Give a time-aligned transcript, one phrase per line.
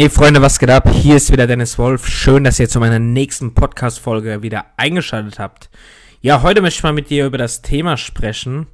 [0.00, 0.88] Hey Freunde, was geht ab?
[0.88, 2.06] Hier ist wieder Dennis Wolf.
[2.06, 5.68] Schön, dass ihr zu meiner nächsten Podcast-Folge wieder eingeschaltet habt.
[6.22, 8.66] Ja, heute möchte ich mal mit dir über das Thema sprechen.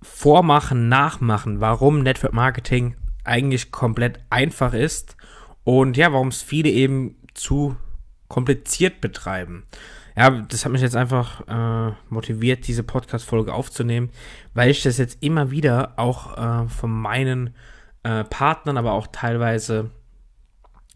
[0.00, 1.60] Vormachen, nachmachen.
[1.60, 2.94] Warum Network Marketing
[3.24, 5.16] eigentlich komplett einfach ist
[5.64, 7.74] und ja, warum es viele eben zu
[8.28, 9.64] kompliziert betreiben.
[10.16, 14.10] Ja, das hat mich jetzt einfach äh, motiviert, diese Podcast-Folge aufzunehmen,
[14.54, 17.52] weil ich das jetzt immer wieder auch äh, von meinen
[18.04, 19.90] äh, Partnern, aber auch teilweise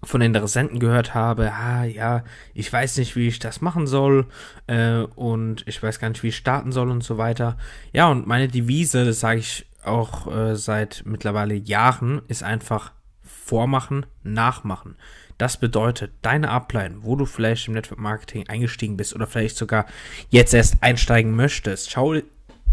[0.03, 4.27] von Interessenten gehört habe, ah ja, ich weiß nicht, wie ich das machen soll
[4.67, 7.59] äh, und ich weiß gar nicht, wie ich starten soll und so weiter.
[7.93, 12.93] Ja, und meine Devise, das sage ich auch äh, seit mittlerweile Jahren, ist einfach
[13.23, 14.97] vormachen, nachmachen.
[15.39, 19.87] Das bedeutet, deine Upline, wo du vielleicht im Network Marketing eingestiegen bist oder vielleicht sogar
[20.29, 22.17] jetzt erst einsteigen möchtest, schau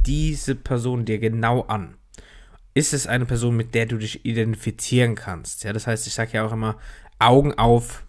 [0.06, 1.96] diese Person dir genau an.
[2.78, 5.64] Ist es eine Person, mit der du dich identifizieren kannst?
[5.64, 6.78] Ja, das heißt, ich sage ja auch immer,
[7.18, 8.04] Augen auf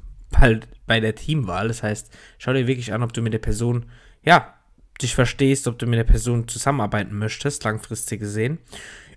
[0.86, 1.68] bei der Teamwahl.
[1.68, 3.86] Das heißt, schau dir wirklich an, ob du mit der Person,
[4.22, 4.52] ja,
[5.00, 8.58] dich verstehst, ob du mit der Person zusammenarbeiten möchtest, langfristig gesehen.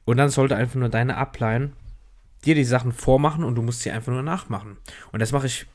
[0.06, 1.74] Und dann sollte einfach nur deine Upline
[2.46, 4.78] dir die Sachen vormachen und du musst sie einfach nur nachmachen.
[5.12, 5.66] Und das mache ich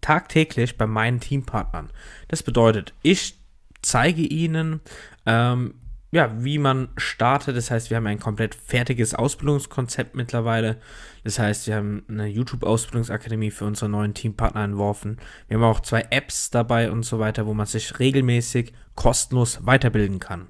[0.00, 1.90] tagtäglich bei meinen Teampartnern.
[2.28, 3.36] Das bedeutet, ich
[3.82, 4.80] zeige ihnen,
[5.26, 5.74] ähm,
[6.10, 7.56] ja, wie man startet.
[7.56, 10.80] Das heißt, wir haben ein komplett fertiges Ausbildungskonzept mittlerweile.
[11.24, 15.18] Das heißt, wir haben eine YouTube-Ausbildungsakademie für unsere neuen Teampartner entworfen.
[15.48, 20.18] Wir haben auch zwei Apps dabei und so weiter, wo man sich regelmäßig kostenlos weiterbilden
[20.18, 20.48] kann.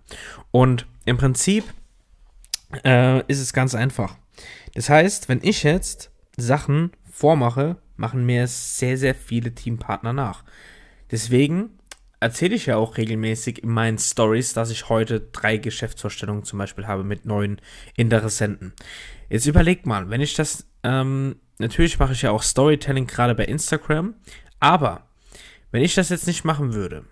[0.52, 1.64] Und im Prinzip
[2.84, 4.16] äh, ist es ganz einfach.
[4.74, 10.44] Das heißt, wenn ich jetzt Sachen vormache, machen mir sehr, sehr viele Teampartner nach.
[11.10, 11.77] Deswegen
[12.20, 16.86] erzähle ich ja auch regelmäßig in meinen Stories, dass ich heute drei Geschäftsvorstellungen zum Beispiel
[16.86, 17.60] habe mit neuen
[17.96, 18.72] Interessenten.
[19.28, 23.44] Jetzt überlegt mal, wenn ich das, ähm, natürlich mache ich ja auch Storytelling gerade bei
[23.44, 24.14] Instagram,
[24.60, 25.08] aber
[25.70, 27.04] wenn ich das jetzt nicht machen würde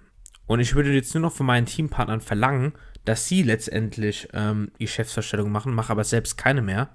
[0.47, 2.73] und ich würde jetzt nur noch von meinen Teampartnern verlangen,
[3.05, 6.89] dass sie letztendlich ähm, Geschäftsvorstellungen machen, mache aber selbst keine mehr,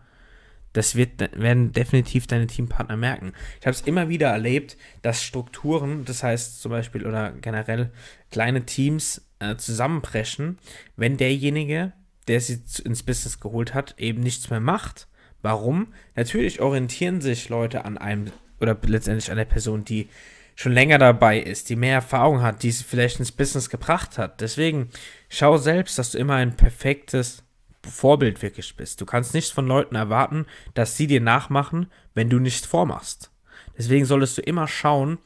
[0.73, 3.33] das wird, werden definitiv deine Teampartner merken.
[3.59, 7.91] Ich habe es immer wieder erlebt, dass Strukturen, das heißt zum Beispiel oder generell
[8.31, 10.57] kleine Teams äh, zusammenbrechen,
[10.95, 11.93] wenn derjenige,
[12.27, 15.07] der sie ins Business geholt hat, eben nichts mehr macht.
[15.41, 15.93] Warum?
[16.15, 20.07] Natürlich orientieren sich Leute an einem oder letztendlich an der Person, die
[20.55, 24.41] schon länger dabei ist, die mehr Erfahrung hat, die sie vielleicht ins Business gebracht hat.
[24.41, 24.89] Deswegen
[25.29, 27.43] schau selbst, dass du immer ein perfektes
[27.91, 28.99] Vorbild wirklich bist.
[29.01, 33.31] Du kannst nicht von Leuten erwarten, dass sie dir nachmachen, wenn du nichts vormachst.
[33.77, 35.17] Deswegen solltest du immer schauen,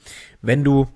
[0.41, 0.87] wenn du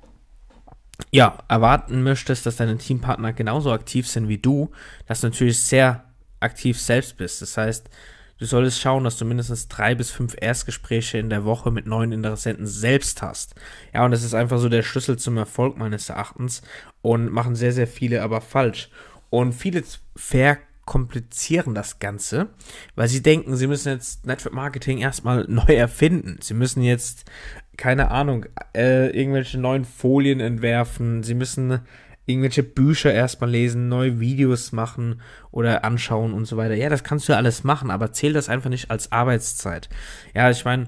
[1.11, 4.71] ja, erwarten möchtest, dass deine Teampartner genauso aktiv sind wie du,
[5.07, 6.05] dass du natürlich sehr
[6.39, 7.41] aktiv selbst bist.
[7.41, 7.89] Das heißt,
[8.37, 12.11] du solltest schauen, dass du mindestens drei bis fünf Erstgespräche in der Woche mit neuen
[12.11, 13.55] Interessenten selbst hast.
[13.93, 16.61] Ja, und das ist einfach so der Schlüssel zum Erfolg meines Erachtens
[17.01, 18.89] und machen sehr, sehr viele aber falsch.
[19.29, 19.83] Und viele
[20.15, 20.57] ver
[20.89, 22.47] komplizieren das Ganze,
[22.95, 26.39] weil sie denken, sie müssen jetzt Network Marketing erstmal neu erfinden.
[26.41, 27.29] Sie müssen jetzt,
[27.77, 31.21] keine Ahnung, äh, irgendwelche neuen Folien entwerfen.
[31.21, 31.81] Sie müssen
[32.25, 36.73] irgendwelche Bücher erstmal lesen, neue Videos machen oder anschauen und so weiter.
[36.73, 39.89] Ja, das kannst du ja alles machen, aber zähl das einfach nicht als Arbeitszeit.
[40.33, 40.87] Ja, ich meine,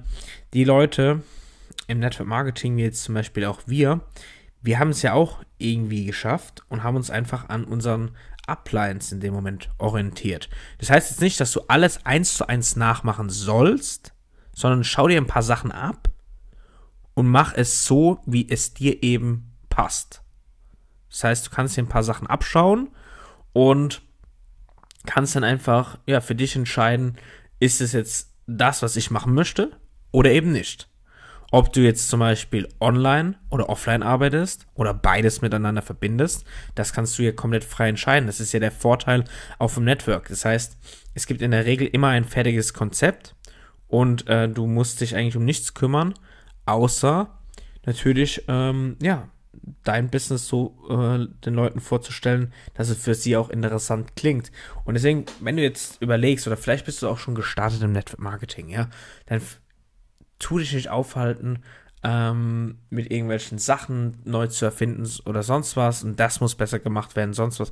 [0.56, 1.22] die Leute
[1.86, 4.02] im Network Marketing, wie jetzt zum Beispiel auch wir,
[4.64, 8.12] wir haben es ja auch irgendwie geschafft und haben uns einfach an unseren
[8.47, 10.50] Uplines in dem Moment orientiert.
[10.79, 14.13] Das heißt jetzt nicht, dass du alles eins zu eins nachmachen sollst,
[14.53, 16.09] sondern schau dir ein paar Sachen ab
[17.13, 20.22] und mach es so, wie es dir eben passt.
[21.09, 22.90] Das heißt, du kannst dir ein paar Sachen abschauen
[23.53, 24.02] und
[25.06, 27.18] kannst dann einfach ja für dich entscheiden,
[27.59, 29.79] ist es jetzt das, was ich machen möchte
[30.12, 30.91] oder eben nicht.
[31.54, 36.46] Ob du jetzt zum Beispiel online oder offline arbeitest oder beides miteinander verbindest,
[36.76, 38.26] das kannst du ja komplett frei entscheiden.
[38.28, 39.26] Das ist ja der Vorteil
[39.60, 40.30] auf dem Network.
[40.30, 40.78] Das heißt,
[41.14, 43.36] es gibt in der Regel immer ein fertiges Konzept
[43.90, 46.14] und äh, du musst dich eigentlich um nichts kümmern,
[46.66, 47.30] außer
[47.86, 49.28] natürlich, ähm, ja,
[49.84, 54.52] dein Business so äh, den Leuten vorzustellen, dass es für sie auch interessant klingt.
[54.86, 58.22] Und deswegen, wenn du jetzt überlegst, oder vielleicht bist du auch schon gestartet im Network
[58.22, 58.90] Marketing, ja,
[59.26, 59.42] dann
[60.41, 61.59] tu dich nicht aufhalten,
[62.03, 67.16] ähm, mit irgendwelchen Sachen neu zu erfinden oder sonst was und das muss besser gemacht
[67.16, 67.72] werden, sonst was.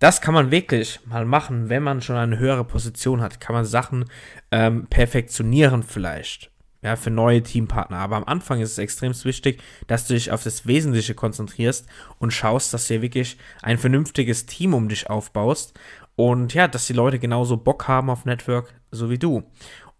[0.00, 3.38] Das kann man wirklich mal machen, wenn man schon eine höhere Position hat.
[3.38, 4.06] Kann man Sachen
[4.50, 6.50] ähm, perfektionieren vielleicht.
[6.82, 7.98] Ja, für neue Teampartner.
[7.98, 11.86] Aber am Anfang ist es extrem wichtig, dass du dich auf das Wesentliche konzentrierst
[12.18, 15.78] und schaust, dass du wirklich ein vernünftiges Team um dich aufbaust.
[16.16, 19.42] Und ja, dass die Leute genauso Bock haben auf Network, so wie du.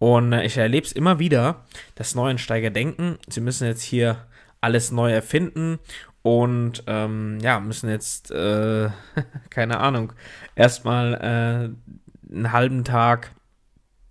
[0.00, 4.26] Und äh, ich erlebe es immer wieder, dass Neuensteiger denken, sie müssen jetzt hier
[4.60, 5.78] alles neu erfinden
[6.22, 8.88] und ähm, ja, müssen jetzt, äh,
[9.50, 10.14] keine Ahnung,
[10.56, 13.32] erstmal äh, einen halben Tag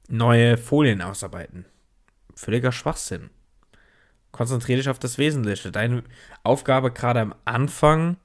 [0.07, 1.65] neue Folien ausarbeiten.
[2.35, 3.31] Völliger Schwachsinn.
[4.31, 5.71] Konzentriere dich auf das Wesentliche.
[5.71, 6.03] Deine
[6.43, 8.17] Aufgabe gerade am Anfang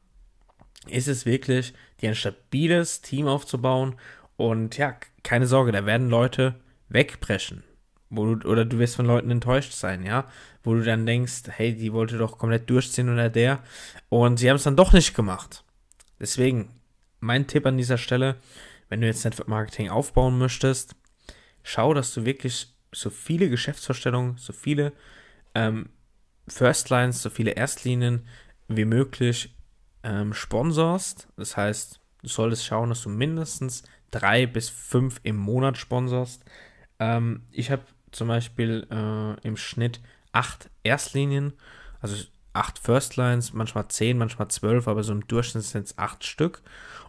[0.86, 1.72] ist es wirklich,
[2.02, 3.96] dir ein stabiles Team aufzubauen.
[4.36, 6.56] Und ja, keine Sorge, da werden Leute
[6.88, 7.64] wegbrechen.
[8.10, 10.28] Wo du, oder du wirst von Leuten enttäuscht sein, ja.
[10.62, 13.62] Wo du dann denkst, hey, die wollte doch komplett durchziehen oder der.
[14.08, 15.64] Und sie haben es dann doch nicht gemacht.
[16.20, 16.70] Deswegen,
[17.20, 18.36] mein Tipp an dieser Stelle,
[18.88, 20.94] wenn du jetzt Network Marketing aufbauen möchtest,
[21.62, 24.92] schau, dass du wirklich so viele Geschäftsvorstellungen, so viele
[25.54, 25.88] ähm,
[26.46, 28.26] First Lines, so viele Erstlinien
[28.68, 29.54] wie möglich
[30.02, 31.28] ähm, sponsorst.
[31.36, 36.44] Das heißt, du solltest schauen, dass du mindestens drei bis fünf im Monat sponsorst.
[36.98, 37.82] Ähm, ich habe
[38.12, 40.00] zum Beispiel äh, im Schnitt
[40.32, 41.52] acht Erstlinien,
[42.00, 42.16] also
[42.52, 46.62] acht First Lines, manchmal zehn, manchmal zwölf, aber so im Durchschnitt sind es acht Stück.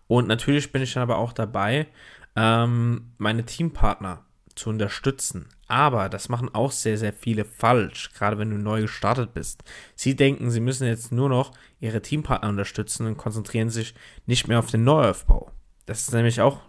[0.07, 1.87] Und natürlich bin ich dann aber auch dabei,
[2.35, 5.47] ähm, meine Teampartner zu unterstützen.
[5.67, 9.63] Aber das machen auch sehr, sehr viele falsch, gerade wenn du neu gestartet bist.
[9.95, 13.95] Sie denken, sie müssen jetzt nur noch ihre Teampartner unterstützen und konzentrieren sich
[14.25, 15.51] nicht mehr auf den Neuaufbau.
[15.85, 16.61] Das ist nämlich auch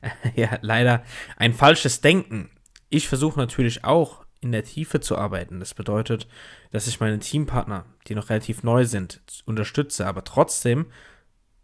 [0.34, 1.02] ja, leider
[1.36, 2.50] ein falsches Denken.
[2.88, 5.60] Ich versuche natürlich auch in der Tiefe zu arbeiten.
[5.60, 6.28] Das bedeutet,
[6.70, 10.86] dass ich meine Teampartner, die noch relativ neu sind, unterstütze, aber trotzdem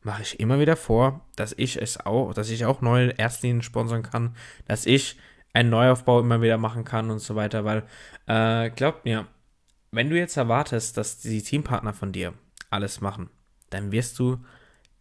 [0.03, 4.03] mache ich immer wieder vor, dass ich es auch, dass ich auch neue Erstlinien sponsern
[4.03, 4.35] kann,
[4.67, 5.17] dass ich
[5.53, 7.85] einen Neuaufbau immer wieder machen kann und so weiter, weil
[8.27, 9.27] äh, glaubt mir,
[9.91, 12.35] wenn du jetzt erwartest, dass die Teampartner von dir
[12.71, 13.29] alles machen,
[13.71, 14.39] dann wirst du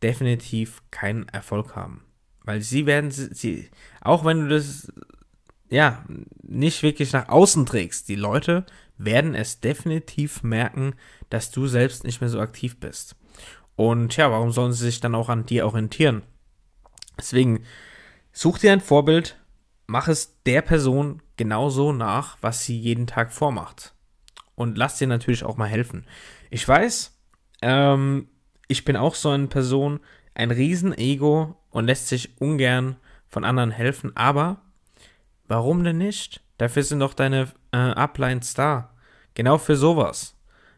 [0.04, 2.04] definitiv keinen Erfolg haben.
[2.44, 3.70] Weil sie werden, sie,
[4.02, 4.92] auch wenn du das,
[5.70, 6.04] ja,
[6.42, 8.66] nicht wirklich nach außen trägst, die Leute
[8.98, 10.96] werden es definitiv merken,
[11.30, 13.16] dass du selbst nicht mehr so aktiv bist.
[13.76, 16.24] Und ja, warum sollen sie sich dann auch an dir orientieren?
[17.18, 17.64] Deswegen,
[18.32, 19.38] such dir ein Vorbild,
[19.88, 23.94] mach es der Person genauso nach, was sie jeden Tag vormacht.
[24.56, 26.06] Und lass dir natürlich auch mal helfen.
[26.50, 27.18] Ich weiß,
[27.62, 28.28] ähm,
[28.68, 30.00] ich bin auch so eine Person,
[30.34, 32.98] ein Riesenego und lässt sich ungern
[33.28, 34.58] von anderen helfen, aber
[35.48, 36.42] warum denn nicht?
[36.58, 38.92] Dafür sind doch deine äh, Uplines da.
[39.34, 40.36] Genau für sowas.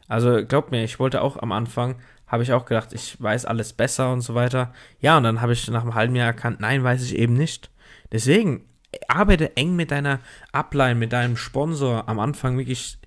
[0.07, 1.95] Also glaub mir, ich wollte auch am Anfang,
[2.27, 4.71] habe ich auch gedacht, ich weiß alles besser und so weiter.
[4.99, 7.69] Ja, und dann habe ich nach einem halben Jahr erkannt, nein, weiß ich eben nicht.
[8.11, 8.65] Deswegen
[9.07, 10.19] arbeite eng mit deiner
[10.51, 12.99] Upline, mit deinem Sponsor am Anfang wirklich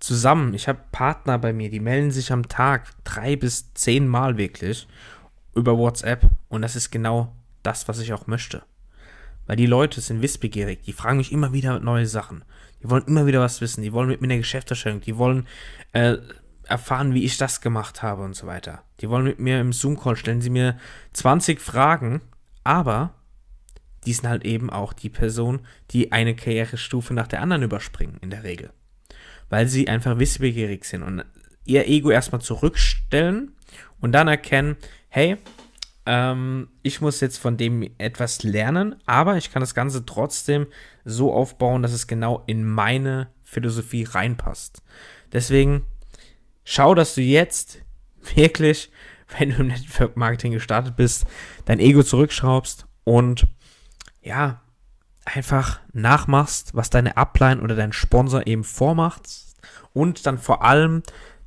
[0.00, 0.54] zusammen.
[0.54, 4.86] Ich habe Partner bei mir, die melden sich am Tag drei bis zehn Mal wirklich
[5.58, 8.62] über WhatsApp und das ist genau das, was ich auch möchte.
[9.46, 12.44] Weil die Leute sind wissbegierig, die fragen mich immer wieder neue Sachen.
[12.82, 15.46] Die wollen immer wieder was wissen, die wollen mit mir eine Geschäftserstellung, die wollen
[15.92, 16.18] äh,
[16.64, 18.82] erfahren, wie ich das gemacht habe und so weiter.
[19.00, 20.78] Die wollen mit mir im Zoom-Call, stellen sie mir
[21.14, 22.20] 20 Fragen,
[22.62, 23.14] aber
[24.04, 25.60] die sind halt eben auch die Person,
[25.90, 28.70] die eine Karrierestufe nach der anderen überspringen, in der Regel.
[29.48, 31.24] Weil sie einfach wissbegierig sind und
[31.64, 33.52] ihr Ego erstmal zurückstellen
[34.00, 34.76] und dann erkennen,
[35.08, 35.36] hey,
[36.06, 40.66] ähm, ich muss jetzt von dem etwas lernen, aber ich kann das Ganze trotzdem
[41.04, 44.82] so aufbauen, dass es genau in meine Philosophie reinpasst.
[45.32, 45.86] Deswegen
[46.64, 47.80] schau, dass du jetzt
[48.34, 48.90] wirklich,
[49.36, 51.26] wenn du im Network Marketing gestartet bist,
[51.66, 53.46] dein Ego zurückschraubst und
[54.22, 54.62] ja,
[55.26, 59.28] einfach nachmachst, was deine Upline oder dein Sponsor eben vormacht
[59.92, 61.02] und dann vor allem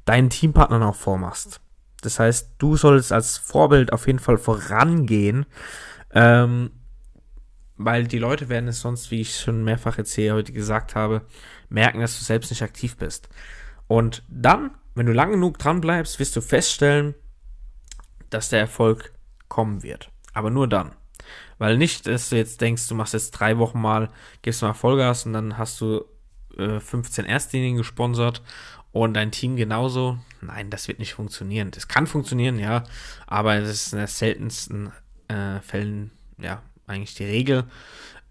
[0.05, 1.61] deinen Teampartnern auch vormachst.
[2.01, 5.45] Das heißt, du solltest als Vorbild auf jeden Fall vorangehen,
[6.13, 6.71] ähm,
[7.77, 11.21] weil die Leute werden es sonst, wie ich schon mehrfach jetzt hier heute gesagt habe,
[11.69, 13.29] merken, dass du selbst nicht aktiv bist.
[13.87, 17.15] Und dann, wenn du lang genug dran bleibst, wirst du feststellen,
[18.29, 19.13] dass der Erfolg
[19.47, 20.11] kommen wird.
[20.33, 20.93] Aber nur dann.
[21.57, 24.09] Weil nicht, dass du jetzt denkst, du machst jetzt drei Wochen mal,
[24.41, 26.05] gibst mal Vollgas und dann hast du
[26.57, 28.41] äh, 15 Erstlinien gesponsert
[28.91, 30.17] und dein Team genauso.
[30.41, 31.71] Nein, das wird nicht funktionieren.
[31.71, 32.83] Das kann funktionieren, ja,
[33.27, 34.91] aber es ist in den seltensten
[35.27, 37.65] äh, Fällen, ja, eigentlich die Regel.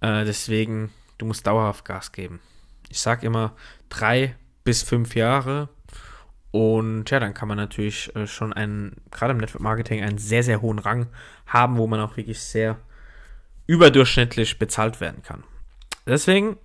[0.00, 2.40] Äh, deswegen, du musst dauerhaft Gas geben.
[2.88, 3.54] Ich sag immer
[3.88, 5.68] drei bis fünf Jahre.
[6.50, 10.42] Und ja, dann kann man natürlich äh, schon einen, gerade im Network Marketing, einen sehr,
[10.42, 11.06] sehr hohen Rang
[11.46, 12.76] haben, wo man auch wirklich sehr
[13.66, 15.44] überdurchschnittlich bezahlt werden kann.
[16.06, 16.56] Deswegen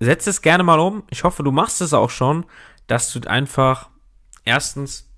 [0.00, 1.02] setz es gerne mal um.
[1.10, 2.46] Ich hoffe, du machst es auch schon,
[2.86, 3.90] dass du einfach
[4.44, 5.10] erstens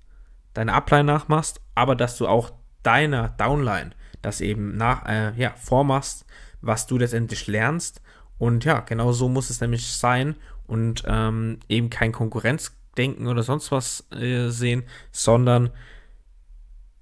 [0.53, 2.51] deine Upline nachmachst, aber dass du auch
[2.83, 6.25] deiner Downline das eben nach, äh, ja, vormachst,
[6.61, 8.01] was du letztendlich lernst
[8.37, 10.35] Und ja, genau so muss es nämlich sein
[10.67, 15.69] und ähm, eben kein Konkurrenzdenken oder sonst was äh, sehen, sondern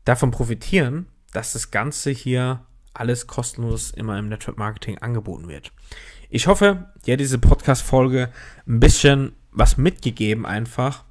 [0.06, 5.72] davon profitieren, dass das Ganze hier alles kostenlos immer im Network Marketing angeboten wird.
[6.29, 8.29] Ich hoffe, dir hat diese Podcast-Folge
[8.67, 11.05] ein bisschen was mitgegeben einfach.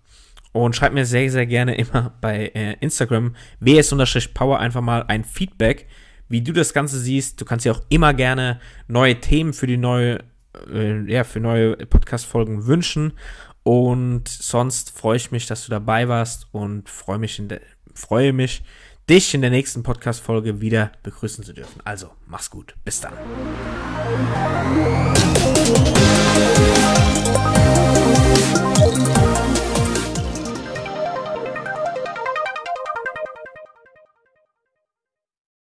[0.52, 5.87] Und schreib mir sehr, sehr gerne immer bei äh, Instagram ws-power einfach mal ein Feedback,
[6.28, 7.40] wie du das Ganze siehst.
[7.40, 10.20] Du kannst dir auch immer gerne neue Themen für die neue,
[10.73, 13.12] äh, ja, für neue Podcast-Folgen wünschen.
[13.62, 17.42] Und sonst freue ich mich, dass du dabei warst und freue mich,
[17.94, 18.62] freue mich,
[19.09, 21.81] dich in der nächsten Podcast-Folge wieder begrüßen zu dürfen.
[21.85, 22.75] Also, mach's gut.
[22.85, 23.15] Bis dann.